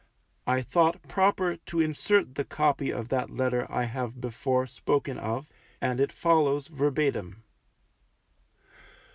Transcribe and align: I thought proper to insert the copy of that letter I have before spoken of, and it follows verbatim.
I 0.47 0.63
thought 0.63 1.07
proper 1.07 1.57
to 1.57 1.79
insert 1.79 2.33
the 2.33 2.43
copy 2.43 2.89
of 2.91 3.09
that 3.09 3.29
letter 3.29 3.67
I 3.69 3.83
have 3.83 4.19
before 4.19 4.65
spoken 4.65 5.19
of, 5.19 5.47
and 5.79 5.99
it 5.99 6.11
follows 6.11 6.69
verbatim. 6.69 7.43